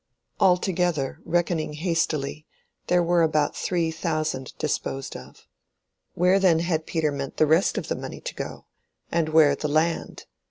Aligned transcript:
Altogether, 0.39 1.19
reckoning 1.25 1.73
hastily, 1.73 2.47
here 2.87 3.03
were 3.03 3.21
about 3.21 3.55
three 3.55 3.91
thousand 3.91 4.57
disposed 4.57 5.15
of. 5.15 5.47
Where 6.15 6.39
then 6.39 6.57
had 6.57 6.87
Peter 6.87 7.11
meant 7.11 7.37
the 7.37 7.45
rest 7.45 7.77
of 7.77 7.87
the 7.87 7.95
money 7.95 8.19
to 8.19 8.33
go—and 8.33 9.29
where 9.29 9.55
the 9.55 9.67
land? 9.67 10.25